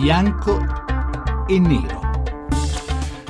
bianco 0.00 0.56
e 1.48 1.58
nero. 1.58 2.00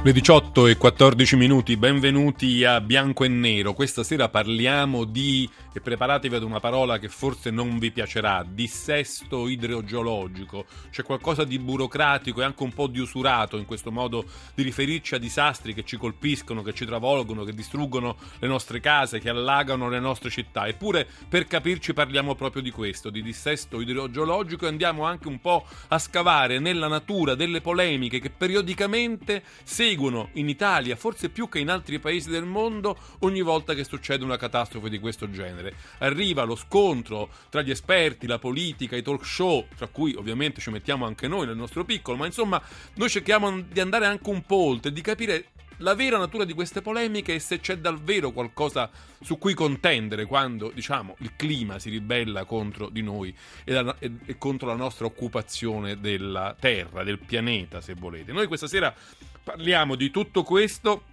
Le 0.02 0.12
18 0.12 0.66
e 0.66 0.76
14 0.76 1.34
minuti, 1.34 1.78
benvenuti 1.78 2.62
a 2.62 2.78
Bianco 2.82 3.24
e 3.24 3.28
Nero. 3.28 3.72
Questa 3.72 4.04
sera 4.04 4.28
parliamo 4.28 5.04
di, 5.04 5.48
e 5.78 5.80
preparatevi 5.80 6.34
ad 6.34 6.42
una 6.42 6.60
parola 6.60 6.98
che 6.98 7.08
forse 7.08 7.50
non 7.50 7.78
vi 7.78 7.90
piacerà, 7.90 8.44
dissesto 8.46 9.48
idrogeologico. 9.48 10.66
C'è 10.90 11.02
qualcosa 11.02 11.44
di 11.44 11.58
burocratico 11.58 12.40
e 12.40 12.44
anche 12.44 12.62
un 12.62 12.72
po' 12.72 12.88
di 12.88 12.98
usurato 12.98 13.56
in 13.56 13.64
questo 13.64 13.90
modo 13.90 14.24
di 14.54 14.62
riferirci 14.62 15.14
a 15.14 15.18
disastri 15.18 15.74
che 15.74 15.84
ci 15.84 15.96
colpiscono, 15.96 16.62
che 16.62 16.74
ci 16.74 16.84
travolgono, 16.84 17.44
che 17.44 17.54
distruggono 17.54 18.16
le 18.40 18.48
nostre 18.48 18.80
case, 18.80 19.20
che 19.20 19.30
allagano 19.30 19.88
le 19.88 20.00
nostre 20.00 20.30
città. 20.30 20.66
Eppure, 20.66 21.06
per 21.28 21.46
capirci, 21.46 21.94
parliamo 21.94 22.34
proprio 22.34 22.60
di 22.60 22.70
questo, 22.70 23.10
di 23.10 23.22
dissesto 23.22 23.80
idrogeologico 23.80 24.66
e 24.66 24.68
andiamo 24.68 25.04
anche 25.04 25.28
un 25.28 25.40
po' 25.40 25.64
a 25.88 25.98
scavare 25.98 26.58
nella 26.58 26.88
natura 26.88 27.34
delle 27.34 27.60
polemiche 27.60 28.18
che 28.18 28.30
periodicamente 28.30 29.42
seguono 29.62 30.30
in 30.34 30.48
Italia, 30.48 30.96
forse 30.96 31.28
più 31.28 31.48
che 31.48 31.60
in 31.60 31.70
altri 31.70 32.00
paesi 32.00 32.28
del 32.28 32.44
mondo, 32.44 32.96
ogni 33.20 33.42
volta 33.42 33.74
che 33.74 33.84
succede 33.84 34.24
una 34.24 34.36
catastrofe 34.36 34.90
di 34.90 34.98
questo 34.98 35.30
genere. 35.30 35.67
Arriva 35.98 36.44
lo 36.44 36.56
scontro 36.56 37.30
tra 37.50 37.62
gli 37.62 37.70
esperti, 37.70 38.26
la 38.26 38.38
politica, 38.38 38.96
i 38.96 39.02
talk 39.02 39.24
show, 39.24 39.66
tra 39.76 39.88
cui 39.88 40.14
ovviamente 40.14 40.60
ci 40.60 40.70
mettiamo 40.70 41.06
anche 41.06 41.28
noi 41.28 41.46
nel 41.46 41.56
nostro 41.56 41.84
piccolo, 41.84 42.16
ma 42.16 42.26
insomma 42.26 42.60
noi 42.94 43.08
cerchiamo 43.08 43.60
di 43.60 43.80
andare 43.80 44.06
anche 44.06 44.30
un 44.30 44.42
po' 44.42 44.56
oltre, 44.56 44.92
di 44.92 45.00
capire 45.00 45.46
la 45.82 45.94
vera 45.94 46.18
natura 46.18 46.44
di 46.44 46.54
queste 46.54 46.82
polemiche 46.82 47.34
e 47.34 47.38
se 47.38 47.60
c'è 47.60 47.78
davvero 47.78 48.32
qualcosa 48.32 48.90
su 49.20 49.38
cui 49.38 49.54
contendere 49.54 50.24
quando, 50.24 50.72
diciamo, 50.74 51.14
il 51.20 51.36
clima 51.36 51.78
si 51.78 51.88
ribella 51.90 52.44
contro 52.44 52.88
di 52.88 53.00
noi 53.00 53.32
e, 53.62 53.72
la, 53.72 53.94
e, 54.00 54.10
e, 54.26 54.38
contro 54.38 54.66
la 54.66 54.74
nostra 54.74 55.06
occupazione 55.06 56.00
della 56.00 56.56
Terra, 56.58 57.04
del 57.04 57.20
pianeta, 57.20 57.80
se 57.80 57.94
volete. 57.94 58.32
Noi 58.32 58.48
questa 58.48 58.66
sera 58.66 58.92
Parliamo 59.48 59.94
di 59.94 60.10
tutto 60.10 60.42
questo 60.42 61.04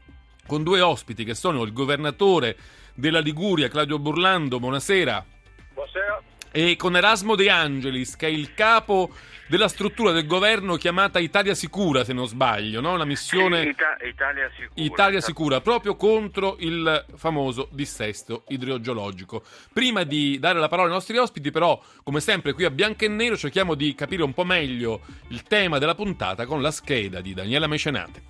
con 0.45 0.61
due 0.61 0.81
ospiti 0.81 1.23
che 1.23 1.33
sono 1.33 1.63
il 1.63 1.71
governatore 1.71 2.57
della 2.95 3.19
Liguria, 3.19 3.67
Claudio 3.67 3.99
Burlando, 3.99 4.59
buonasera. 4.59 5.25
Buonasera. 5.73 6.21
E 6.51 6.77
con 6.77 6.95
Erasmo 6.95 7.35
De 7.35 7.49
Angelis, 7.49 8.15
che 8.15 8.27
è 8.27 8.29
il 8.29 8.53
capo 8.53 9.11
della 9.47 9.67
struttura 9.67 10.13
del 10.13 10.25
governo 10.25 10.77
chiamata 10.77 11.19
Italia 11.19 11.53
Sicura, 11.53 12.05
se 12.05 12.13
non 12.13 12.27
sbaglio, 12.27 12.79
no? 12.79 12.95
La 12.95 13.03
missione 13.03 13.63
Ita- 13.63 13.97
Italia 14.01 14.49
Sicura. 14.57 14.71
Italia 14.85 15.21
Sicura, 15.21 15.61
proprio 15.61 15.97
contro 15.97 16.55
il 16.59 17.05
famoso 17.17 17.67
dissesto 17.71 18.45
idrogeologico. 18.47 19.43
Prima 19.73 20.03
di 20.03 20.39
dare 20.39 20.57
la 20.59 20.69
parola 20.69 20.87
ai 20.87 20.93
nostri 20.93 21.17
ospiti, 21.17 21.51
però, 21.51 21.77
come 22.03 22.21
sempre 22.21 22.53
qui 22.53 22.63
a 22.63 22.71
Bianco 22.71 23.03
e 23.03 23.09
Nero 23.09 23.35
cerchiamo 23.35 23.75
di 23.75 23.93
capire 23.93 24.23
un 24.23 24.33
po' 24.33 24.45
meglio 24.45 25.01
il 25.27 25.43
tema 25.43 25.77
della 25.77 25.93
puntata 25.93 26.45
con 26.45 26.61
la 26.61 26.71
scheda 26.71 27.19
di 27.19 27.33
Daniela 27.33 27.67
Mecenate. 27.67 28.23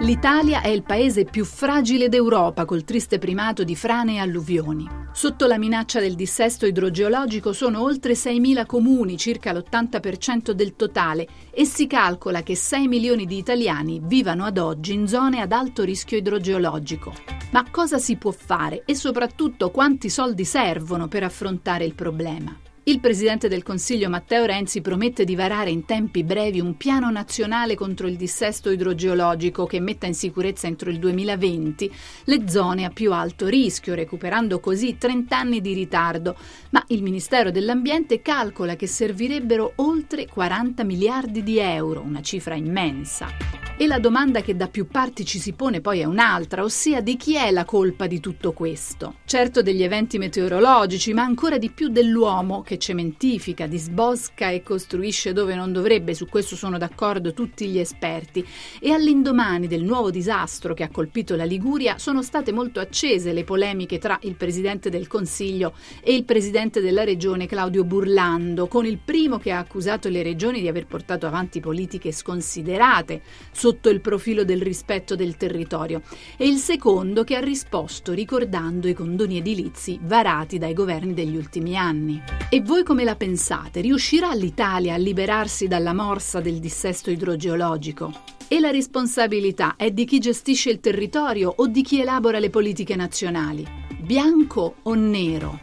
L'Italia 0.00 0.62
è 0.62 0.68
il 0.68 0.84
paese 0.84 1.24
più 1.24 1.44
fragile 1.44 2.08
d'Europa 2.08 2.64
col 2.64 2.84
triste 2.84 3.18
primato 3.18 3.64
di 3.64 3.74
frane 3.74 4.14
e 4.14 4.18
alluvioni. 4.18 4.88
Sotto 5.12 5.48
la 5.48 5.58
minaccia 5.58 5.98
del 5.98 6.14
dissesto 6.14 6.66
idrogeologico 6.66 7.52
sono 7.52 7.82
oltre 7.82 8.12
6.000 8.12 8.64
comuni, 8.64 9.16
circa 9.16 9.52
l'80% 9.52 10.52
del 10.52 10.76
totale, 10.76 11.26
e 11.50 11.64
si 11.64 11.88
calcola 11.88 12.44
che 12.44 12.54
6 12.54 12.86
milioni 12.86 13.26
di 13.26 13.38
italiani 13.38 14.00
vivano 14.00 14.44
ad 14.44 14.58
oggi 14.58 14.92
in 14.92 15.08
zone 15.08 15.40
ad 15.40 15.50
alto 15.50 15.82
rischio 15.82 16.16
idrogeologico. 16.16 17.12
Ma 17.50 17.64
cosa 17.68 17.98
si 17.98 18.14
può 18.14 18.30
fare 18.30 18.84
e 18.84 18.94
soprattutto 18.94 19.72
quanti 19.72 20.08
soldi 20.08 20.44
servono 20.44 21.08
per 21.08 21.24
affrontare 21.24 21.84
il 21.84 21.96
problema? 21.96 22.56
Il 22.88 23.00
Presidente 23.00 23.48
del 23.48 23.62
Consiglio 23.62 24.08
Matteo 24.08 24.46
Renzi 24.46 24.80
promette 24.80 25.26
di 25.26 25.36
varare 25.36 25.68
in 25.68 25.84
tempi 25.84 26.24
brevi 26.24 26.58
un 26.58 26.78
piano 26.78 27.10
nazionale 27.10 27.74
contro 27.74 28.06
il 28.06 28.16
dissesto 28.16 28.70
idrogeologico 28.70 29.66
che 29.66 29.78
metta 29.78 30.06
in 30.06 30.14
sicurezza 30.14 30.68
entro 30.68 30.88
il 30.88 30.98
2020 30.98 31.94
le 32.24 32.48
zone 32.48 32.86
a 32.86 32.88
più 32.88 33.12
alto 33.12 33.46
rischio, 33.46 33.92
recuperando 33.92 34.58
così 34.58 34.96
30 34.96 35.36
anni 35.36 35.60
di 35.60 35.74
ritardo. 35.74 36.34
Ma 36.70 36.82
il 36.86 37.02
Ministero 37.02 37.50
dell'Ambiente 37.50 38.22
calcola 38.22 38.74
che 38.74 38.86
servirebbero 38.86 39.72
oltre 39.76 40.24
40 40.24 40.82
miliardi 40.82 41.42
di 41.42 41.58
euro, 41.58 42.00
una 42.00 42.22
cifra 42.22 42.54
immensa. 42.54 43.67
E 43.80 43.86
la 43.86 44.00
domanda 44.00 44.40
che 44.40 44.56
da 44.56 44.66
più 44.66 44.88
parti 44.88 45.24
ci 45.24 45.38
si 45.38 45.52
pone 45.52 45.80
poi 45.80 46.00
è 46.00 46.04
un'altra, 46.04 46.64
ossia 46.64 47.00
di 47.00 47.16
chi 47.16 47.36
è 47.36 47.52
la 47.52 47.64
colpa 47.64 48.08
di 48.08 48.18
tutto 48.18 48.50
questo? 48.50 49.18
Certo 49.24 49.62
degli 49.62 49.84
eventi 49.84 50.18
meteorologici, 50.18 51.12
ma 51.12 51.22
ancora 51.22 51.58
di 51.58 51.70
più 51.70 51.86
dell'uomo 51.86 52.62
che 52.62 52.76
cementifica, 52.76 53.68
disbosca 53.68 54.48
e 54.48 54.64
costruisce 54.64 55.32
dove 55.32 55.54
non 55.54 55.70
dovrebbe, 55.70 56.14
su 56.14 56.26
questo 56.26 56.56
sono 56.56 56.76
d'accordo 56.76 57.32
tutti 57.32 57.68
gli 57.68 57.78
esperti. 57.78 58.44
E 58.80 58.90
all'indomani 58.90 59.68
del 59.68 59.84
nuovo 59.84 60.10
disastro 60.10 60.74
che 60.74 60.82
ha 60.82 60.90
colpito 60.90 61.36
la 61.36 61.44
Liguria 61.44 61.98
sono 61.98 62.20
state 62.22 62.50
molto 62.50 62.80
accese 62.80 63.32
le 63.32 63.44
polemiche 63.44 63.98
tra 63.98 64.18
il 64.22 64.34
Presidente 64.34 64.90
del 64.90 65.06
Consiglio 65.06 65.74
e 66.02 66.16
il 66.16 66.24
Presidente 66.24 66.80
della 66.80 67.04
Regione 67.04 67.46
Claudio 67.46 67.84
Burlando, 67.84 68.66
con 68.66 68.86
il 68.86 68.98
primo 68.98 69.38
che 69.38 69.52
ha 69.52 69.60
accusato 69.60 70.08
le 70.08 70.24
regioni 70.24 70.60
di 70.60 70.66
aver 70.66 70.86
portato 70.86 71.28
avanti 71.28 71.60
politiche 71.60 72.10
sconsiderate 72.10 73.22
sotto 73.68 73.90
il 73.90 74.00
profilo 74.00 74.44
del 74.44 74.62
rispetto 74.62 75.14
del 75.14 75.36
territorio 75.36 76.00
e 76.38 76.48
il 76.48 76.56
secondo 76.56 77.22
che 77.22 77.36
ha 77.36 77.40
risposto 77.40 78.14
ricordando 78.14 78.88
i 78.88 78.94
condoni 78.94 79.36
edilizi 79.36 79.98
varati 80.00 80.56
dai 80.56 80.72
governi 80.72 81.12
degli 81.12 81.36
ultimi 81.36 81.76
anni. 81.76 82.18
E 82.48 82.62
voi 82.62 82.82
come 82.82 83.04
la 83.04 83.14
pensate? 83.14 83.82
Riuscirà 83.82 84.32
l'Italia 84.32 84.94
a 84.94 84.96
liberarsi 84.96 85.68
dalla 85.68 85.92
morsa 85.92 86.40
del 86.40 86.60
dissesto 86.60 87.10
idrogeologico? 87.10 88.10
E 88.48 88.58
la 88.58 88.70
responsabilità 88.70 89.76
è 89.76 89.90
di 89.90 90.06
chi 90.06 90.18
gestisce 90.18 90.70
il 90.70 90.80
territorio 90.80 91.52
o 91.54 91.66
di 91.66 91.82
chi 91.82 92.00
elabora 92.00 92.38
le 92.38 92.48
politiche 92.48 92.96
nazionali? 92.96 93.66
Bianco 94.00 94.76
o 94.80 94.94
nero? 94.94 95.60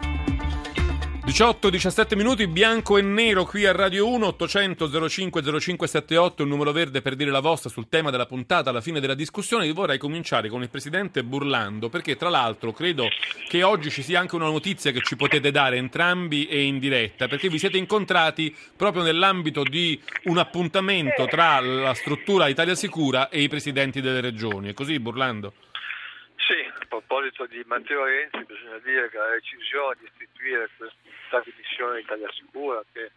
18-17 1.26 2.16
minuti, 2.16 2.46
bianco 2.46 3.00
e 3.00 3.02
nero 3.02 3.46
qui 3.46 3.66
a 3.66 3.72
Radio 3.72 4.08
1, 4.10 4.28
800 4.28 5.10
05 5.10 5.42
0578, 5.42 6.44
il 6.44 6.48
numero 6.48 6.72
verde 6.72 7.02
per 7.02 7.16
dire 7.16 7.32
la 7.32 7.40
vostra 7.40 7.68
sul 7.68 7.90
tema 7.90 8.12
della 8.12 8.28
puntata 8.28 8.70
alla 8.70 8.80
fine 8.80 9.00
della 9.00 9.16
discussione. 9.16 9.66
Io 9.66 9.74
vorrei 9.74 9.98
cominciare 9.98 10.50
con 10.50 10.62
il 10.62 10.70
Presidente 10.70 11.24
Burlando, 11.24 11.90
perché 11.90 12.16
tra 12.16 12.30
l'altro 12.30 12.72
credo 12.74 13.08
che 13.48 13.64
oggi 13.64 13.90
ci 13.90 14.04
sia 14.04 14.20
anche 14.20 14.36
una 14.36 14.46
notizia 14.46 14.92
che 14.92 15.02
ci 15.02 15.16
potete 15.16 15.50
dare 15.50 15.78
entrambi 15.78 16.46
e 16.46 16.62
in 16.62 16.78
diretta, 16.78 17.28
perché 17.28 17.50
vi 17.50 17.58
siete 17.58 17.80
incontrati 17.80 18.56
proprio 18.78 19.02
nell'ambito 19.02 19.64
di 19.64 20.00
un 20.26 20.38
appuntamento 20.38 21.26
tra 21.26 21.60
la 21.60 21.96
struttura 21.96 22.48
Italia 22.50 22.76
Sicura 22.76 23.30
e 23.30 23.42
i 23.42 23.48
Presidenti 23.48 24.00
delle 24.00 24.22
regioni. 24.22 24.70
È 24.70 24.74
così 24.76 25.00
Burlando? 25.00 25.54
Sì, 26.38 26.62
a 26.68 26.86
proposito 26.88 27.46
di 27.46 27.64
Matteo 27.66 28.04
Renzi 28.04 28.44
bisogna 28.46 28.78
dire 28.80 29.10
che 29.10 29.18
la 29.18 29.30
decisione 29.30 29.96
di 30.00 30.06
istituire 30.06 30.70
questa 30.78 31.44
missione 31.58 32.02
Italia 32.02 32.32
Sicura 32.32 32.84
che 32.92 33.12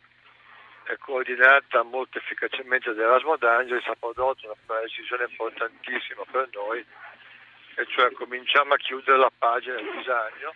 è 0.85 0.97
coordinata 0.97 1.83
molto 1.83 2.17
efficacemente 2.17 2.95
da 2.95 3.03
Erasmo 3.03 3.37
D'Angelis 3.37 3.87
ha 3.87 3.97
prodotto 3.99 4.57
una 4.67 4.81
decisione 4.81 5.27
importantissima 5.29 6.23
per 6.31 6.49
noi 6.55 6.85
e 7.75 7.87
cioè 7.89 8.11
cominciamo 8.13 8.73
a 8.73 8.79
chiudere 8.79 9.19
la 9.19 9.31
pagina 9.37 9.75
del 9.75 9.91
disagno 9.99 10.55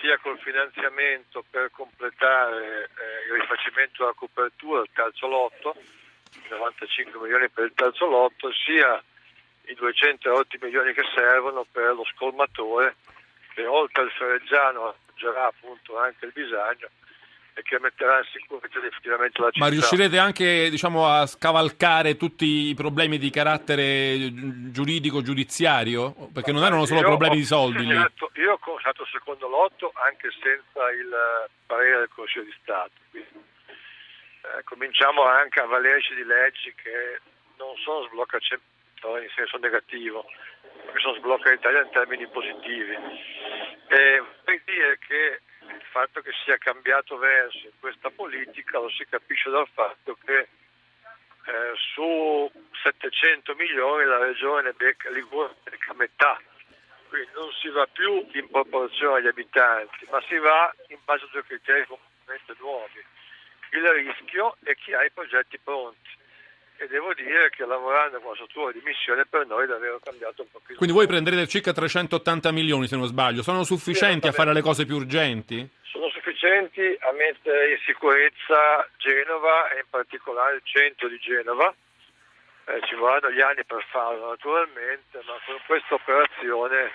sia 0.00 0.16
col 0.18 0.38
finanziamento 0.38 1.44
per 1.50 1.70
completare 1.70 2.84
eh, 2.84 3.34
il 3.34 3.40
rifacimento 3.40 4.02
della 4.02 4.14
copertura 4.14 4.78
del 4.80 4.90
terzo 4.94 5.26
lotto 5.26 5.76
95 6.48 7.20
milioni 7.20 7.48
per 7.50 7.66
il 7.66 7.72
terzo 7.74 8.06
lotto 8.06 8.50
sia 8.52 9.02
i 9.68 9.74
208 9.74 10.58
milioni 10.60 10.92
che 10.92 11.02
servono 11.14 11.66
per 11.70 11.94
lo 11.94 12.04
scolmatore 12.14 12.96
che 13.54 13.66
oltre 13.66 14.02
al 14.02 14.10
Ferreggiano 14.12 14.88
appoggerà 14.88 15.46
appunto 15.46 15.98
anche 15.98 16.26
il 16.26 16.32
Bisagno 16.32 16.88
e 17.54 17.62
che 17.62 17.78
metterà 17.80 18.18
in 18.18 18.24
sicurezza 18.32 18.78
definitivamente 18.78 19.42
la 19.42 19.50
città. 19.50 19.64
Ma 19.64 19.70
riuscirete 19.70 20.16
anche 20.16 20.70
diciamo, 20.70 21.08
a 21.08 21.26
scavalcare 21.26 22.16
tutti 22.16 22.68
i 22.68 22.74
problemi 22.74 23.18
di 23.18 23.30
carattere 23.30 24.30
giuridico-giudiziario? 24.70 26.30
Perché 26.32 26.52
non 26.52 26.62
erano 26.62 26.86
solo 26.86 27.00
problemi 27.00 27.36
di 27.36 27.44
soldi. 27.44 27.84
Io 27.84 28.52
ho 28.52 28.58
constato 28.58 29.02
il 29.02 29.08
secondo 29.10 29.48
lotto 29.48 29.90
anche 29.94 30.30
senza 30.40 30.88
il 30.92 31.10
parere 31.66 31.98
del 31.98 32.10
Consiglio 32.14 32.44
di 32.44 32.54
Stato. 32.62 32.92
Quindi, 33.10 33.28
eh, 33.34 34.62
cominciamo 34.62 35.24
anche 35.24 35.58
a 35.58 35.66
valerci 35.66 36.14
di 36.14 36.24
leggi 36.24 36.72
che 36.80 37.20
non 37.56 37.74
sono 37.82 38.06
sbloccazioni 38.98 39.24
in 39.24 39.30
senso 39.34 39.58
negativo, 39.58 40.24
questo 40.90 41.14
sblocca 41.14 41.50
l'Italia 41.50 41.82
in 41.82 41.90
termini 41.90 42.26
positivi. 42.28 42.96
E 43.88 44.22
vorrei 44.44 44.62
dire 44.64 44.98
che 44.98 45.40
il 45.60 45.82
fatto 45.90 46.20
che 46.20 46.30
sia 46.44 46.56
cambiato 46.58 47.16
verso 47.16 47.68
questa 47.80 48.10
politica 48.10 48.78
lo 48.78 48.90
si 48.90 49.06
capisce 49.08 49.50
dal 49.50 49.68
fatto 49.72 50.16
che 50.24 50.38
eh, 50.38 51.72
su 51.94 52.50
700 52.82 53.54
milioni 53.54 54.04
la 54.04 54.18
regione 54.18 54.72
becca 54.72 55.10
Liguria 55.10 55.54
becca 55.62 55.94
metà, 55.94 56.40
quindi 57.08 57.30
non 57.34 57.50
si 57.52 57.68
va 57.68 57.86
più 57.86 58.26
in 58.32 58.48
proporzione 58.50 59.18
agli 59.18 59.28
abitanti, 59.28 60.06
ma 60.10 60.20
si 60.28 60.36
va 60.36 60.74
in 60.88 60.98
base 61.04 61.24
a 61.24 61.28
due 61.32 61.44
criteri 61.44 61.86
completamente 61.86 62.54
nuovi, 62.58 63.04
il 63.70 63.88
rischio 63.88 64.56
e 64.64 64.74
chi 64.76 64.92
ha 64.92 65.04
i 65.04 65.10
progetti 65.10 65.58
pronti. 65.58 66.17
E 66.80 66.86
devo 66.86 67.12
dire 67.12 67.50
che 67.50 67.66
lavorando 67.66 68.20
con 68.20 68.30
la 68.30 68.34
struttura 68.36 68.70
di 68.70 68.80
missione 68.84 69.26
per 69.26 69.46
noi 69.46 69.64
è 69.64 69.66
davvero 69.66 69.98
cambiato 69.98 70.42
un 70.42 70.48
pochino. 70.52 70.78
Quindi 70.78 70.94
voi 70.94 71.08
prenderete 71.08 71.48
circa 71.48 71.72
380 71.72 72.52
milioni 72.52 72.86
se 72.86 72.96
non 72.96 73.06
sbaglio, 73.06 73.42
sono 73.42 73.64
sufficienti 73.64 74.22
sì, 74.22 74.28
a 74.28 74.32
fare 74.32 74.52
le 74.52 74.62
cose 74.62 74.86
più 74.86 74.94
urgenti? 74.94 75.68
Sono 75.82 76.08
sufficienti 76.10 76.80
a 77.00 77.12
mettere 77.12 77.72
in 77.72 77.78
sicurezza 77.84 78.88
Genova 78.96 79.70
e 79.70 79.78
in 79.78 79.90
particolare 79.90 80.54
il 80.54 80.62
centro 80.62 81.08
di 81.08 81.18
Genova. 81.18 81.74
Eh, 82.66 82.80
ci 82.86 82.94
vorranno 82.94 83.32
gli 83.32 83.40
anni 83.40 83.64
per 83.64 83.84
farlo 83.90 84.28
naturalmente, 84.28 85.18
ma 85.26 85.34
con 85.46 85.58
questa 85.66 85.94
operazione 85.94 86.92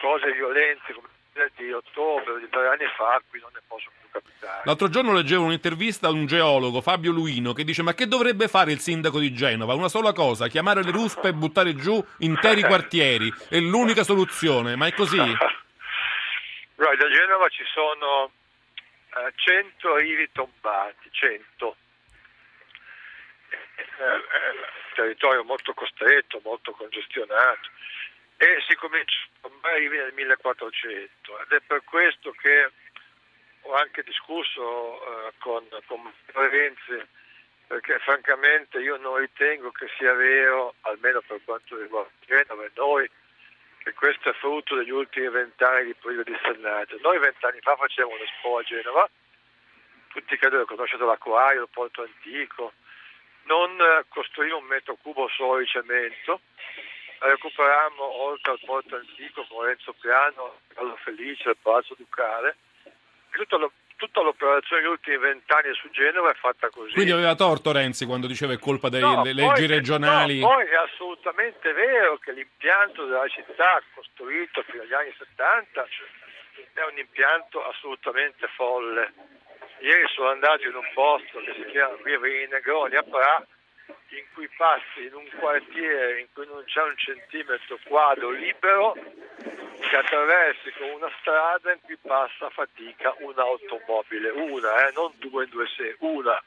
cose 0.00 0.32
violente 0.32 0.92
come 0.92 1.08
di 1.56 1.72
ottobre 1.72 2.38
di 2.38 2.48
tre 2.48 2.68
anni 2.68 2.86
fa 2.96 3.20
qui 3.28 3.40
non 3.40 3.50
ne 3.52 3.60
posso 3.66 3.90
più 3.98 4.08
capitare. 4.10 4.62
L'altro 4.64 4.88
giorno 4.88 5.12
leggevo 5.12 5.44
un'intervista 5.44 6.06
a 6.06 6.10
un 6.10 6.26
geologo, 6.26 6.80
Fabio 6.80 7.10
Luino, 7.10 7.52
che 7.52 7.64
dice 7.64 7.82
ma 7.82 7.92
che 7.94 8.06
dovrebbe 8.06 8.46
fare 8.46 8.70
il 8.70 8.78
sindaco 8.78 9.18
di 9.18 9.32
Genova? 9.32 9.74
Una 9.74 9.88
sola 9.88 10.12
cosa, 10.12 10.46
chiamare 10.46 10.82
le 10.82 10.92
ruspe 10.92 11.28
e 11.28 11.32
buttare 11.34 11.74
giù 11.74 12.02
interi 12.18 12.62
quartieri, 12.66 13.32
è 13.48 13.58
l'unica 13.58 14.04
soluzione, 14.04 14.76
ma 14.76 14.86
è 14.86 14.92
così? 14.92 15.18
Guarda, 16.76 17.06
a 17.06 17.10
Genova 17.10 17.48
ci 17.48 17.64
sono 17.72 18.24
uh, 18.24 19.32
100 19.34 19.96
rivi 19.96 20.28
tombati, 20.32 21.08
100. 21.10 21.76
Eh, 23.76 24.02
eh, 24.02 24.18
territorio 24.94 25.44
molto 25.44 25.74
costretto, 25.74 26.40
molto 26.44 26.72
congestionato 26.72 27.70
e 28.36 28.62
si 28.68 28.74
comincia 28.76 29.16
ormai 29.64 29.88
nel 29.88 30.12
1400 30.12 31.40
ed 31.40 31.52
è 31.52 31.60
per 31.66 31.82
questo 31.84 32.32
che 32.32 32.70
ho 33.62 33.74
anche 33.74 34.02
discusso 34.02 35.00
eh, 35.00 35.32
con, 35.38 35.66
con 35.86 36.12
Renzi 36.32 37.02
perché 37.66 37.98
francamente 38.00 38.78
io 38.78 38.98
non 38.98 39.16
ritengo 39.16 39.70
che 39.70 39.88
sia 39.96 40.12
vero, 40.12 40.74
almeno 40.82 41.22
per 41.26 41.40
quanto 41.44 41.80
riguarda 41.80 42.10
Genova 42.26 42.64
e 42.64 42.70
noi, 42.74 43.10
che 43.78 43.94
questo 43.94 44.28
è 44.28 44.34
frutto 44.34 44.76
degli 44.76 44.90
ultimi 44.90 45.30
vent'anni 45.30 45.86
di 45.86 45.94
periodo 45.94 46.30
di 46.30 46.38
sannaggio. 46.42 46.98
Noi 47.00 47.18
vent'anni 47.18 47.60
fa 47.60 47.74
facevamo 47.76 48.14
un'espo 48.16 48.58
a 48.58 48.62
Genova, 48.62 49.10
tutti 50.08 50.36
credo 50.36 50.58
che 50.58 50.74
conoscete 50.74 51.04
l'acquario, 51.04 51.62
il 51.62 51.68
porto 51.72 52.02
antico, 52.02 52.74
non 53.44 53.76
costruire 54.08 54.54
un 54.54 54.64
metro 54.64 54.96
cubo 54.96 55.26
solo 55.28 55.58
di 55.58 55.66
cemento, 55.66 56.40
recuperammo 57.28 58.02
oltre 58.02 58.52
al 58.52 58.60
porto 58.64 58.96
antico 58.96 59.44
con 59.48 59.62
Lorenzo 59.62 59.94
Piano, 60.00 60.60
Carlo 60.68 60.96
Felice, 61.02 61.50
il 61.50 61.56
Palazzo 61.60 61.94
Ducale. 61.96 62.56
Tutta, 63.30 63.56
lo, 63.56 63.72
tutta 63.96 64.20
l'operazione 64.20 64.82
degli 64.82 64.90
ultimi 64.90 65.18
vent'anni 65.18 65.74
su 65.74 65.90
Genova 65.90 66.30
è 66.30 66.34
fatta 66.34 66.68
così. 66.70 66.92
Quindi 66.92 67.12
aveva 67.12 67.34
torto 67.34 67.72
Renzi 67.72 68.06
quando 68.06 68.26
diceva 68.26 68.52
è 68.52 68.58
colpa 68.58 68.88
delle 68.88 69.06
no, 69.06 69.22
leggi 69.24 69.66
regionali. 69.66 70.40
No, 70.40 70.48
poi 70.48 70.66
è 70.66 70.76
assolutamente 70.76 71.72
vero 71.72 72.18
che 72.18 72.32
l'impianto 72.32 73.06
della 73.06 73.28
città 73.28 73.82
costruito 73.94 74.62
fino 74.62 74.82
agli 74.82 74.92
anni 74.94 75.14
70 75.16 75.86
è 76.74 76.90
un 76.90 76.98
impianto 76.98 77.64
assolutamente 77.64 78.46
folle. 78.54 79.12
Ieri 79.80 80.06
sono 80.14 80.30
andato 80.30 80.66
in 80.66 80.74
un 80.74 80.88
posto 80.94 81.40
che 81.40 81.54
si 81.56 81.64
chiama 81.70 81.96
Via 82.02 82.18
Negroni 82.48 82.96
a 82.96 83.02
Pra 83.02 83.44
in 84.18 84.24
cui 84.32 84.48
passi 84.56 85.04
in 85.04 85.14
un 85.14 85.28
quartiere 85.38 86.20
in 86.20 86.26
cui 86.32 86.46
non 86.46 86.62
c'è 86.64 86.82
un 86.82 86.96
centimetro 86.96 87.78
quadro 87.84 88.30
libero, 88.30 88.94
che 89.80 89.96
attraversi 89.96 90.72
con 90.72 90.90
una 90.90 91.10
strada 91.20 91.72
in 91.72 91.80
cui 91.82 91.96
passa 91.96 92.46
a 92.46 92.50
fatica 92.50 93.14
un'automobile, 93.18 94.30
una, 94.30 94.86
eh, 94.86 94.92
non 94.92 95.12
due, 95.16 95.46
due, 95.46 95.66
sei, 95.68 95.94
una. 95.98 96.42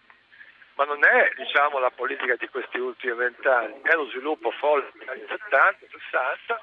Ma 0.75 0.85
non 0.85 1.03
è 1.03 1.31
diciamo, 1.35 1.79
la 1.79 1.89
politica 1.89 2.35
di 2.35 2.47
questi 2.49 2.77
ultimi 2.77 3.13
vent'anni, 3.15 3.81
è 3.81 3.93
lo 3.93 4.05
sviluppo 4.09 4.51
folle 4.51 4.89
degli 4.93 5.09
anni 5.09 5.25
70, 5.27 5.85
60, 5.91 6.61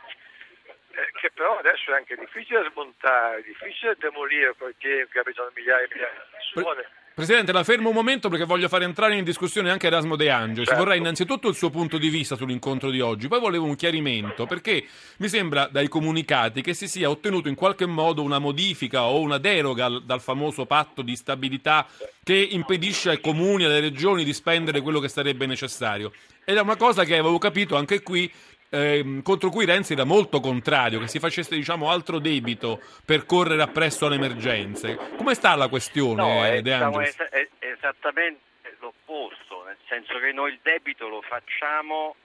eh, 0.92 1.10
che 1.20 1.30
però 1.32 1.58
adesso 1.58 1.90
è 1.90 1.96
anche 1.96 2.16
difficile 2.16 2.68
smontare, 2.70 3.42
difficile 3.42 3.96
demolire 3.98 4.54
che 4.78 5.08
abitano 5.14 5.50
migliaia 5.54 5.84
e 5.84 5.88
migliaia 5.90 6.12
di 6.12 6.30
persone. 6.30 7.02
Presidente, 7.14 7.52
la 7.52 7.62
fermo 7.62 7.90
un 7.90 7.94
momento 7.94 8.28
perché 8.28 8.44
voglio 8.44 8.66
fare 8.66 8.84
entrare 8.84 9.16
in 9.16 9.22
discussione 9.22 9.70
anche 9.70 9.86
Erasmo 9.86 10.16
De 10.16 10.30
Angelis. 10.30 10.66
Certo. 10.66 10.82
Vorrei 10.82 10.98
innanzitutto 10.98 11.48
il 11.48 11.54
suo 11.54 11.70
punto 11.70 11.96
di 11.96 12.08
vista 12.08 12.34
sull'incontro 12.34 12.90
di 12.90 13.00
oggi, 13.00 13.28
poi 13.28 13.38
volevo 13.38 13.66
un 13.66 13.76
chiarimento 13.76 14.46
perché 14.46 14.84
mi 15.18 15.28
sembra 15.28 15.68
dai 15.70 15.86
comunicati 15.86 16.60
che 16.60 16.74
si 16.74 16.88
sia 16.88 17.08
ottenuto 17.08 17.46
in 17.48 17.54
qualche 17.54 17.86
modo 17.86 18.20
una 18.22 18.40
modifica 18.40 19.04
o 19.04 19.20
una 19.20 19.38
deroga 19.38 20.00
dal 20.04 20.20
famoso 20.20 20.66
patto 20.66 21.02
di 21.02 21.14
stabilità 21.14 21.86
che 22.24 22.34
impedisce 22.34 23.10
ai 23.10 23.20
comuni 23.20 23.62
e 23.62 23.66
alle 23.66 23.78
regioni 23.78 24.24
di 24.24 24.32
spendere 24.32 24.80
quello 24.80 24.98
che 24.98 25.08
sarebbe 25.08 25.46
necessario. 25.46 26.10
Ed 26.44 26.56
è 26.56 26.60
una 26.60 26.74
cosa 26.74 27.04
che 27.04 27.16
avevo 27.16 27.38
capito 27.38 27.76
anche 27.76 28.02
qui 28.02 28.28
eh, 28.74 29.20
contro 29.22 29.50
cui 29.50 29.64
Renzi 29.64 29.92
era 29.92 30.04
molto 30.04 30.40
contrario, 30.40 30.98
che 30.98 31.06
si 31.06 31.20
facesse 31.20 31.54
diciamo, 31.54 31.90
altro 31.90 32.18
debito 32.18 32.80
per 33.04 33.24
correre 33.24 33.62
appresso 33.62 34.06
alle 34.06 34.16
emergenze. 34.16 34.96
Come 35.16 35.34
sta 35.34 35.54
la 35.54 35.68
questione, 35.68 36.22
no, 36.22 36.44
è, 36.44 36.60
De 36.60 36.72
Angelis? 36.72 37.16
È, 37.16 37.48
è 37.58 37.66
esattamente 37.66 38.76
l'opposto, 38.80 39.62
nel 39.64 39.78
senso 39.86 40.18
che 40.18 40.32
noi 40.32 40.52
il 40.52 40.58
debito 40.62 41.08
lo 41.08 41.22
facciamo 41.22 42.16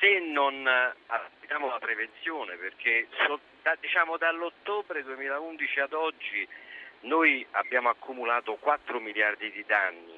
se 0.00 0.18
non 0.20 0.66
applichiamo 1.06 1.68
la 1.68 1.78
prevenzione, 1.78 2.56
perché 2.56 3.06
so, 3.26 3.38
da, 3.62 3.76
diciamo, 3.78 4.16
dall'ottobre 4.16 5.02
2011 5.02 5.80
ad 5.80 5.92
oggi 5.92 6.48
noi 7.00 7.46
abbiamo 7.52 7.90
accumulato 7.90 8.54
4 8.54 9.00
miliardi 9.00 9.50
di 9.52 9.64
danni, 9.66 10.13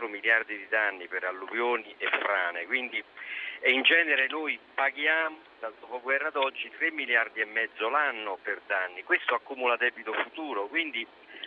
4 0.00 0.08
miliardi 0.08 0.56
di 0.56 0.66
danni 0.68 1.06
per 1.08 1.24
alluvioni 1.24 1.94
e 1.98 2.08
frane, 2.08 2.64
quindi 2.64 3.02
e 3.62 3.72
in 3.72 3.82
genere 3.82 4.26
noi 4.28 4.58
paghiamo 4.72 5.36
dal 5.58 5.74
dopoguerra 5.78 6.28
ad 6.28 6.36
oggi 6.36 6.70
3 6.70 6.92
miliardi 6.92 7.40
e 7.40 7.44
mezzo 7.44 7.90
l'anno 7.90 8.38
per 8.42 8.62
danni, 8.66 9.02
questo 9.02 9.34
accumula 9.34 9.76
debito 9.76 10.14
futuro, 10.14 10.66
quindi 10.68 11.06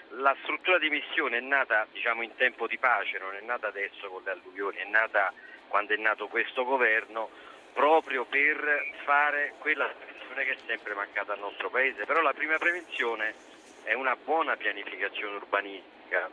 la 0.10 0.36
struttura 0.44 0.78
di 0.78 0.90
missione 0.90 1.38
è 1.38 1.42
nata 1.42 1.88
diciamo, 1.92 2.22
in 2.22 2.36
tempo 2.36 2.68
di 2.68 2.78
pace, 2.78 3.18
non 3.18 3.34
è 3.34 3.42
nata 3.42 3.68
adesso 3.68 4.08
con 4.10 4.22
le 4.24 4.32
alluvioni, 4.32 4.78
è 4.78 4.86
nata 4.86 5.34
quando 5.68 5.94
è 5.94 5.98
nato 5.98 6.28
questo 6.28 6.64
governo 6.64 7.32
proprio 7.74 8.26
per 8.26 8.92
fare 9.04 9.56
quella 9.58 9.88
prevenzione 9.88 10.44
che 10.44 10.52
è 10.52 10.58
sempre 10.68 10.94
mancata 10.94 11.34
al 11.34 11.40
nostro 11.40 11.72
Paese, 11.72 12.06
però 12.06 12.22
la 12.22 12.34
prima 12.34 12.60
prevenzione 12.60 13.34
è 13.82 13.94
una 13.94 14.16
buona 14.16 14.56
pianificazione 14.56 15.38
urbanistica, 15.38 16.30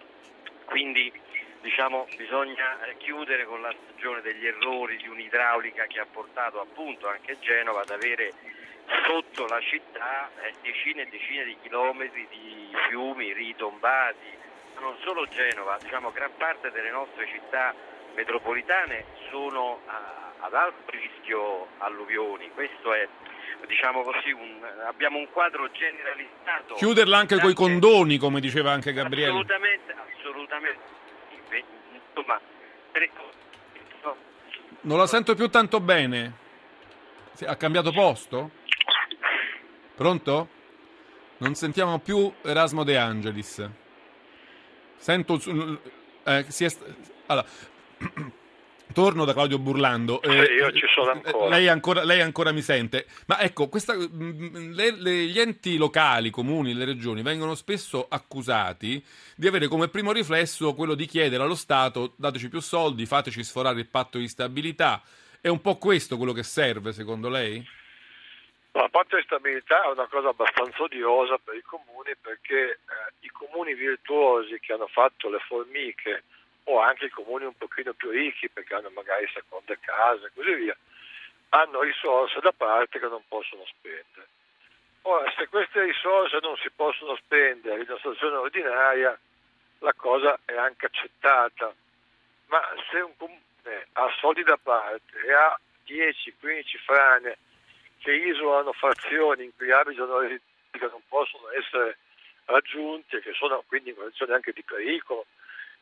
quindi 0.66 1.10
diciamo, 1.60 2.06
bisogna 2.16 2.84
eh, 2.84 2.96
chiudere 2.98 3.44
con 3.44 3.60
la 3.60 3.74
stagione 3.84 4.20
degli 4.22 4.46
errori 4.46 4.96
di 4.96 5.08
un'idraulica 5.08 5.86
che 5.86 6.00
ha 6.00 6.06
portato 6.10 6.60
appunto 6.60 7.08
anche 7.08 7.38
Genova 7.40 7.82
ad 7.82 7.90
avere 7.90 8.32
sotto 9.06 9.46
la 9.46 9.60
città 9.60 10.30
eh, 10.42 10.54
decine 10.62 11.02
e 11.02 11.08
decine 11.08 11.44
di 11.44 11.56
chilometri 11.62 12.26
di 12.30 12.68
fiumi 12.88 13.32
ritombati. 13.32 14.38
Non 14.80 14.96
solo 15.02 15.26
Genova, 15.26 15.78
diciamo, 15.80 16.10
gran 16.10 16.30
parte 16.36 16.70
delle 16.70 16.90
nostre 16.90 17.26
città 17.26 17.74
metropolitane 18.14 19.04
sono 19.30 19.80
a, 19.86 20.32
ad 20.40 20.54
alto 20.54 20.90
rischio 20.90 21.68
alluvioni. 21.78 22.50
Questo 22.52 22.94
è 22.94 23.06
diciamo 23.66 24.02
così, 24.02 24.32
un, 24.32 24.58
abbiamo 24.86 25.18
un 25.18 25.28
quadro 25.30 25.70
generalizzato. 25.70 26.74
Chiuderla 26.74 27.18
anche 27.18 27.38
con 27.38 27.50
i 27.50 27.54
condoni, 27.54 28.16
come 28.16 28.40
diceva 28.40 28.72
anche 28.72 28.92
Gabriele. 28.94 29.30
Assolutamente, 29.30 29.94
assolutamente 30.16 30.98
insomma, 32.20 32.40
non 34.82 34.98
la 34.98 35.06
sento 35.06 35.34
più 35.34 35.48
tanto 35.48 35.80
bene. 35.80 36.38
Ha 37.46 37.56
cambiato 37.56 37.92
posto? 37.92 38.50
Pronto? 39.94 40.48
Non 41.38 41.54
sentiamo 41.54 41.98
più 41.98 42.32
Erasmo 42.42 42.84
De 42.84 42.96
Angelis. 42.96 43.68
Sento. 44.96 45.40
Eh, 46.24 46.44
si 46.48 46.64
è, 46.64 46.70
allora, 47.26 47.46
Torno 48.92 49.24
da 49.24 49.32
Claudio 49.32 49.58
Burlando. 49.58 50.20
Eh, 50.22 50.54
io 50.54 50.72
ci 50.72 50.86
sono 50.92 51.10
ancora. 51.12 51.48
Lei, 51.48 51.68
ancora. 51.68 52.04
lei 52.04 52.20
ancora 52.20 52.52
mi 52.52 52.60
sente. 52.60 53.06
Ma 53.26 53.40
ecco, 53.40 53.68
questa, 53.68 53.94
mm, 53.94 54.72
le, 54.72 54.90
le, 54.92 55.12
gli 55.26 55.38
enti 55.38 55.76
locali, 55.76 56.28
i 56.28 56.32
comuni, 56.32 56.74
le 56.74 56.84
regioni 56.84 57.22
vengono 57.22 57.54
spesso 57.54 58.06
accusati 58.08 59.02
di 59.36 59.46
avere 59.46 59.68
come 59.68 59.88
primo 59.88 60.12
riflesso 60.12 60.74
quello 60.74 60.94
di 60.94 61.06
chiedere 61.06 61.42
allo 61.42 61.54
Stato 61.54 62.14
dateci 62.16 62.48
più 62.48 62.60
soldi, 62.60 63.06
fateci 63.06 63.44
sforare 63.44 63.78
il 63.78 63.86
patto 63.86 64.18
di 64.18 64.28
stabilità. 64.28 65.02
È 65.40 65.48
un 65.48 65.60
po' 65.60 65.76
questo 65.76 66.16
quello 66.16 66.32
che 66.32 66.42
serve, 66.42 66.92
secondo 66.92 67.28
lei? 67.28 67.64
La 68.72 68.88
patto 68.88 69.16
di 69.16 69.22
stabilità 69.22 69.84
è 69.84 69.90
una 69.90 70.06
cosa 70.06 70.28
abbastanza 70.28 70.82
odiosa 70.82 71.38
per 71.42 71.56
i 71.56 71.62
comuni 71.62 72.14
perché 72.20 72.70
eh, 72.70 72.78
i 73.20 73.28
comuni 73.28 73.74
virtuosi 73.74 74.60
che 74.60 74.72
hanno 74.72 74.86
fatto 74.86 75.28
le 75.28 75.40
formiche 75.40 76.22
o 76.70 76.80
anche 76.80 77.06
i 77.06 77.10
comuni 77.10 77.44
un 77.44 77.56
pochino 77.56 77.92
più 77.92 78.10
ricchi 78.10 78.48
perché 78.48 78.74
hanno 78.74 78.90
magari 78.90 79.28
seconde 79.32 79.78
case 79.80 80.26
e 80.26 80.30
così 80.34 80.54
via, 80.54 80.76
hanno 81.50 81.80
risorse 81.80 82.38
da 82.40 82.52
parte 82.52 82.98
che 82.98 83.08
non 83.08 83.22
possono 83.26 83.64
spendere. 83.66 84.28
Ora, 85.02 85.32
se 85.36 85.48
queste 85.48 85.82
risorse 85.82 86.38
non 86.40 86.56
si 86.58 86.70
possono 86.70 87.16
spendere 87.16 87.80
in 87.80 87.86
una 87.88 87.96
situazione 87.96 88.36
ordinaria, 88.36 89.18
la 89.78 89.94
cosa 89.94 90.38
è 90.44 90.54
anche 90.56 90.86
accettata. 90.86 91.74
Ma 92.46 92.60
se 92.90 93.00
un 93.00 93.16
comune 93.16 93.86
ha 93.92 94.14
soldi 94.20 94.42
da 94.42 94.58
parte 94.58 95.18
e 95.26 95.32
ha 95.32 95.58
10-15 95.86 96.62
frane 96.84 97.38
che 97.98 98.12
isolano 98.12 98.72
frazioni 98.72 99.44
in 99.44 99.56
cui 99.56 99.70
abitano 99.72 100.18
residenti 100.18 100.78
che 100.78 100.88
non 100.88 101.02
possono 101.08 101.50
essere 101.50 101.98
raggiunti 102.44 103.16
e 103.16 103.20
che 103.20 103.32
sono 103.32 103.62
quindi 103.66 103.90
in 103.90 103.96
condizioni 103.96 104.32
anche 104.32 104.52
di 104.52 104.62
pericolo 104.62 105.26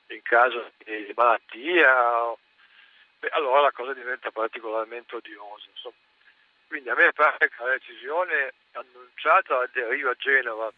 in 0.09 0.23
caso 0.23 0.73
di 0.85 1.13
malattia, 1.15 2.35
beh, 3.19 3.29
allora 3.31 3.61
la 3.63 3.73
cosa 3.73 3.93
diventa 3.93 4.31
particolarmente 4.31 5.17
odiosa. 5.17 5.67
Insomma. 5.71 5.97
Quindi 6.67 6.91
a 6.91 6.95
me 6.95 7.13
pare 7.13 7.49
che 7.49 7.63
la 7.63 7.71
decisione 7.71 8.53
annunciata 8.73 9.69
deriva 9.73 10.11
a 10.11 10.17
Genova, 10.19 10.73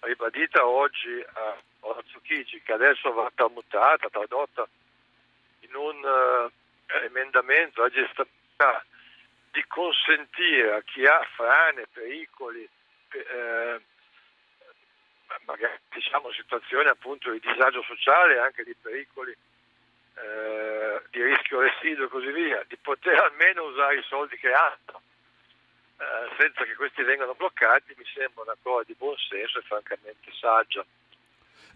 ribadita 0.00 0.66
oggi 0.66 1.22
a 1.34 1.56
Palazzo 1.80 2.20
Chigi, 2.22 2.62
che 2.62 2.72
adesso 2.72 3.12
va 3.12 3.30
tramutata, 3.34 4.08
tradotta 4.08 4.66
in 5.60 5.74
un 5.74 6.02
uh, 6.02 6.50
emendamento 7.04 7.82
a 7.82 7.88
gestabilità 7.88 8.84
di 9.52 9.64
consentire 9.66 10.74
a 10.74 10.82
chi 10.82 11.06
ha 11.06 11.22
frane, 11.34 11.86
pericoli, 11.92 12.68
eh, 13.08 13.80
magari 15.44 15.78
diciamo 15.90 16.30
situazioni 16.32 16.88
appunto 16.88 17.30
di 17.30 17.40
disagio 17.40 17.82
sociale 17.82 18.38
anche 18.38 18.64
di 18.64 18.74
pericoli 18.80 19.36
eh, 20.16 21.02
di 21.10 21.22
rischio 21.22 21.60
residuo 21.60 22.06
e 22.06 22.08
così 22.08 22.30
via, 22.32 22.64
di 22.66 22.76
poter 22.76 23.18
almeno 23.18 23.64
usare 23.64 23.98
i 23.98 24.04
soldi 24.04 24.36
che 24.38 24.52
hanno 24.52 25.02
eh, 25.98 26.34
senza 26.38 26.64
che 26.64 26.74
questi 26.74 27.02
vengano 27.02 27.34
bloccati 27.34 27.94
mi 27.96 28.04
sembra 28.12 28.42
una 28.42 28.56
cosa 28.62 28.84
di 28.84 28.94
buon 28.94 29.16
senso 29.16 29.58
e 29.58 29.62
francamente 29.62 30.30
saggia. 30.32 30.84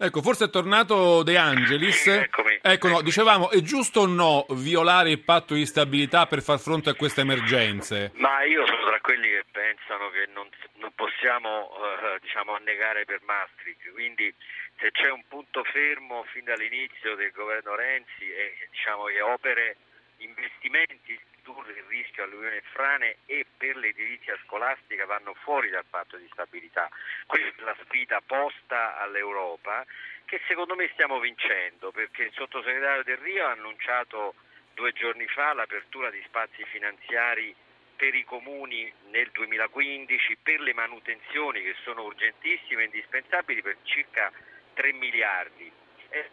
Ecco, 0.03 0.23
forse 0.23 0.45
è 0.45 0.49
tornato 0.49 1.21
De 1.21 1.37
Angelis. 1.37 2.07
Eccomi. 2.07 2.57
Ecco, 2.59 2.87
no, 2.87 3.01
dicevamo, 3.03 3.51
è 3.51 3.61
giusto 3.61 4.01
o 4.01 4.07
no 4.07 4.47
violare 4.49 5.11
il 5.11 5.19
patto 5.19 5.53
di 5.53 5.63
stabilità 5.67 6.25
per 6.25 6.41
far 6.41 6.57
fronte 6.57 6.89
a 6.89 6.95
queste 6.95 7.21
emergenze? 7.21 8.09
Ma 8.15 8.43
io 8.43 8.65
sono 8.65 8.83
tra 8.87 8.99
quelli 8.99 9.29
che 9.29 9.45
pensano 9.51 10.09
che 10.09 10.27
non, 10.33 10.49
non 10.79 10.91
possiamo 10.95 11.69
eh, 11.77 12.17
diciamo, 12.19 12.55
annegare 12.55 13.05
per 13.05 13.21
Maastricht, 13.25 13.91
quindi 13.93 14.33
se 14.79 14.89
c'è 14.89 15.11
un 15.11 15.21
punto 15.27 15.63
fermo 15.65 16.25
fin 16.33 16.45
dall'inizio 16.45 17.13
del 17.13 17.29
governo 17.29 17.75
Renzi 17.75 18.25
e 18.25 18.67
diciamo, 18.71 19.03
opere 19.21 19.77
investimenti 20.17 21.19
ridurre 21.41 21.73
il 21.73 21.83
rischio 21.87 22.23
alluvioni 22.23 22.57
e 22.57 22.63
frane 22.71 23.17
e 23.25 23.45
per 23.57 23.75
l'edilizia 23.75 24.37
scolastica 24.45 25.05
vanno 25.05 25.33
fuori 25.33 25.69
dal 25.69 25.85
patto 25.89 26.17
di 26.17 26.27
stabilità. 26.31 26.89
Questa 27.25 27.61
è 27.61 27.65
la 27.65 27.75
sfida 27.83 28.21
posta 28.25 28.97
all'Europa 28.99 29.85
che 30.25 30.39
secondo 30.47 30.75
me 30.75 30.89
stiamo 30.93 31.19
vincendo 31.19 31.91
perché 31.91 32.23
il 32.23 32.31
sottosegretario 32.33 33.03
Del 33.03 33.17
Rio 33.17 33.47
ha 33.47 33.51
annunciato 33.51 34.35
due 34.73 34.93
giorni 34.93 35.27
fa 35.27 35.53
l'apertura 35.53 36.09
di 36.09 36.21
spazi 36.25 36.63
finanziari 36.65 37.53
per 37.95 38.15
i 38.15 38.23
comuni 38.23 38.91
nel 39.09 39.29
2015 39.31 40.37
per 40.41 40.59
le 40.61 40.73
manutenzioni 40.73 41.61
che 41.61 41.75
sono 41.83 42.03
urgentissime 42.03 42.83
e 42.83 42.85
indispensabili 42.85 43.61
per 43.61 43.77
circa 43.83 44.31
3 44.73 44.93
miliardi. 44.93 45.71
E 46.09 46.29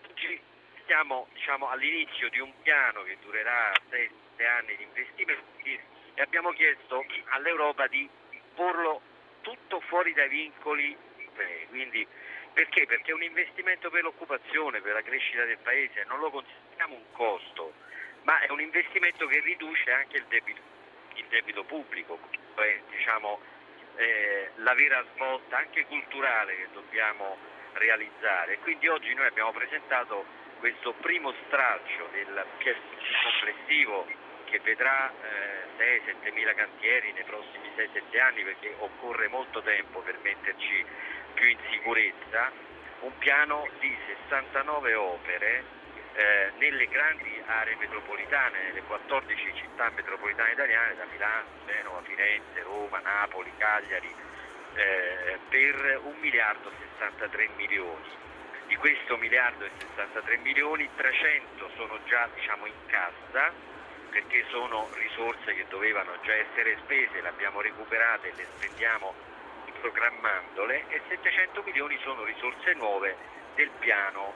siamo 0.88 1.28
diciamo, 1.35 1.68
all'inizio 1.68 2.30
di 2.30 2.40
un 2.40 2.50
piano 2.62 3.02
che 3.02 3.18
durerà 3.21 3.71
6-7 3.90 4.47
anni 4.47 4.76
di 4.76 4.83
investimenti 4.83 5.78
e 6.14 6.23
abbiamo 6.23 6.50
chiesto 6.50 7.04
all'Europa 7.28 7.87
di 7.87 8.09
porlo 8.54 9.00
tutto 9.42 9.80
fuori 9.80 10.12
dai 10.14 10.28
vincoli 10.28 10.97
europei. 11.38 11.66
Quindi, 11.68 12.07
perché? 12.52 12.87
Perché 12.87 13.11
è 13.11 13.14
un 13.14 13.23
investimento 13.23 13.90
per 13.90 14.02
l'occupazione, 14.02 14.80
per 14.80 14.95
la 14.95 15.02
crescita 15.02 15.45
del 15.45 15.59
paese, 15.59 16.04
non 16.09 16.18
lo 16.18 16.30
consideriamo 16.30 16.95
un 16.95 17.12
costo, 17.12 17.73
ma 18.23 18.40
è 18.40 18.50
un 18.50 18.61
investimento 18.61 19.26
che 19.26 19.40
riduce 19.40 19.92
anche 19.92 20.16
il 20.16 20.25
debito, 20.28 20.61
il 21.14 21.26
debito 21.28 21.64
pubblico, 21.64 22.18
cioè, 22.57 22.80
diciamo, 22.90 23.40
eh, 23.97 24.50
la 24.57 24.75
vera 24.75 25.04
svolta 25.14 25.59
anche 25.59 25.85
culturale 25.87 26.57
che 26.57 26.68
dobbiamo 26.73 27.37
realizzare. 27.75 28.59
Quindi 28.59 28.89
oggi 28.89 29.13
noi 29.15 29.27
abbiamo 29.27 29.53
presentato 29.53 30.25
questo 30.59 30.93
primo 31.01 31.33
stralcio 31.47 32.09
del 32.13 32.45
PSC 32.59 33.23
complessivo 33.23 34.07
che 34.45 34.61
vedrà 34.61 35.13
eh, 35.77 36.03
6-7 36.25 36.33
mila 36.33 36.55
cantieri 36.55 37.13
nei 37.13 37.25
prossimi 37.25 37.71
6-7 37.77 38.21
anni 38.21 38.43
perché 38.43 38.75
occorre 38.79 39.29
molto 39.29 39.63
tempo 39.63 40.01
per 40.01 40.19
metterci 40.23 40.85
più 41.35 41.49
in 41.49 41.59
sicurezza, 41.71 42.51
un 43.01 43.17
piano 43.19 43.69
di 43.79 43.97
69 44.07 44.95
opere 44.95 45.65
eh, 46.15 46.51
nelle 46.59 46.89
grandi 46.89 47.41
aree 47.47 47.77
metropolitane, 47.77 48.65
nelle 48.65 48.83
14 48.83 49.55
città 49.55 49.91
metropolitane 49.95 50.53
italiane, 50.53 50.97
da 50.97 51.05
Milano, 51.05 51.47
Genova, 51.67 52.03
Firenze, 52.03 52.63
Roma, 52.63 52.99
Napoli, 52.99 53.53
Cagliari, 53.57 54.13
per 55.49 56.00
1 56.05 56.17
miliardo 56.21 56.71
63 56.97 57.49
milioni. 57.57 58.26
Di 58.67 58.76
questo 58.76 59.17
miliardo 59.17 59.64
e 59.64 59.71
63 59.78 60.37
milioni, 60.38 60.88
300 60.95 61.71
sono 61.76 61.99
già 62.05 62.28
diciamo, 62.35 62.67
in 62.67 62.87
cassa 62.87 63.52
perché 64.11 64.45
sono 64.49 64.88
risorse 64.95 65.55
che 65.55 65.67
dovevano 65.69 66.12
già 66.23 66.35
essere 66.35 66.76
spese, 66.83 67.21
le 67.21 67.28
abbiamo 67.28 67.61
recuperate 67.61 68.28
e 68.28 68.33
le 68.37 68.47
spendiamo 68.57 69.14
programmandole 69.81 70.85
e 70.88 71.00
700 71.09 71.62
milioni 71.62 71.99
sono 72.02 72.25
risorse 72.25 72.73
nuove 72.75 73.17
del 73.55 73.71
piano 73.78 74.35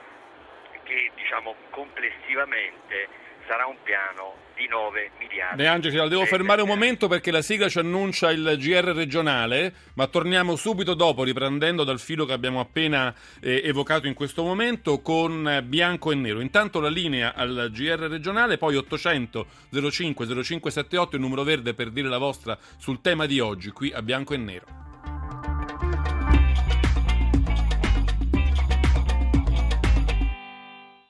che 0.83 1.11
diciamo, 1.15 1.55
complessivamente 1.69 3.07
sarà 3.47 3.65
un 3.65 3.77
piano 3.83 4.35
di 4.55 4.67
9 4.67 5.11
miliardi. 5.19 5.57
De 5.57 5.67
Angeli, 5.67 5.95
la 5.95 6.07
devo 6.07 6.25
fermare 6.25 6.61
un 6.61 6.67
momento 6.67 7.07
perché 7.07 7.31
la 7.31 7.41
sigla 7.41 7.69
ci 7.69 7.79
annuncia 7.79 8.31
il 8.31 8.55
GR 8.57 8.93
regionale, 8.93 9.73
ma 9.95 10.07
torniamo 10.07 10.55
subito 10.55 10.93
dopo, 10.93 11.23
riprendendo 11.23 11.83
dal 11.83 11.99
filo 11.99 12.25
che 12.25 12.33
abbiamo 12.33 12.59
appena 12.59 13.13
eh, 13.41 13.61
evocato 13.63 14.07
in 14.07 14.13
questo 14.13 14.43
momento, 14.43 15.01
con 15.01 15.63
bianco 15.65 16.11
e 16.11 16.15
nero. 16.15 16.39
Intanto 16.39 16.79
la 16.79 16.89
linea 16.89 17.33
al 17.35 17.69
GR 17.71 17.99
regionale, 18.07 18.57
poi 18.57 18.75
800 18.75 19.45
05 19.89 20.25
0578, 20.25 21.15
il 21.15 21.21
numero 21.21 21.43
verde 21.43 21.73
per 21.73 21.89
dire 21.89 22.07
la 22.07 22.17
vostra 22.17 22.57
sul 22.77 23.01
tema 23.01 23.25
di 23.25 23.39
oggi, 23.39 23.71
qui 23.71 23.91
a 23.91 24.01
bianco 24.01 24.33
e 24.33 24.37
nero. 24.37 24.92